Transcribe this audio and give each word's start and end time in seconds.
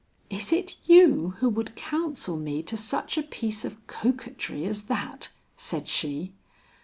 "Is 0.31 0.51
it 0.51 0.77
you 0.87 1.35
who 1.41 1.49
would 1.49 1.75
counsel 1.75 2.35
me 2.35 2.63
to 2.63 2.75
such 2.75 3.19
a 3.19 3.21
piece 3.21 3.63
of 3.63 3.85
coquetry 3.85 4.65
as 4.65 4.85
that?" 4.85 5.29
said 5.57 5.87
she. 5.87 6.33